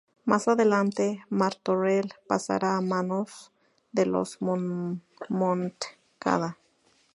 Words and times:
Más 0.25 0.47
adelante, 0.47 1.23
Martorell 1.29 2.11
pasará 2.25 2.75
a 2.75 2.81
manos 2.81 3.51
de 3.91 4.07
los 4.07 4.39
Montcada. 5.29 6.57